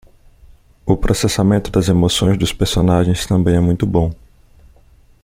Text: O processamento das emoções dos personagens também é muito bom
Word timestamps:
O 0.83 0.97
processamento 0.97 1.69
das 1.69 1.87
emoções 1.87 2.35
dos 2.35 2.51
personagens 2.51 3.27
também 3.27 3.55
é 3.55 3.59
muito 3.59 3.85
bom 3.85 4.11